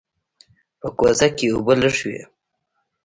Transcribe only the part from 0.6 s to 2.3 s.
په کوزه کې اوبه لږې وې.